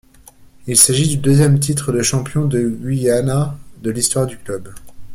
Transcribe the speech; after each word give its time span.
Il 0.65 0.77
s’agit 0.77 1.07
du 1.07 1.17
deuxième 1.17 1.59
titre 1.59 1.91
de 1.91 2.01
champion 2.01 2.45
du 2.45 2.71
Guyana 2.71 3.55
de 3.83 3.91
l'histoire 3.91 4.25
du 4.25 4.35
club. 4.35 4.73